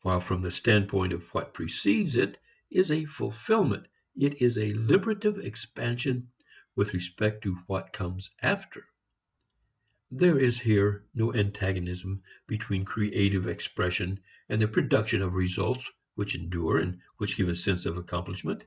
[0.00, 5.38] While from the standpoint of what precedes it is a fulfilment, it is a liberative
[5.44, 6.30] expansion
[6.74, 8.86] with respect to what comes after.
[10.10, 16.78] There is here no antagonism between creative expression and the production of results which endure
[16.78, 18.64] and which give a sense of accomplishment.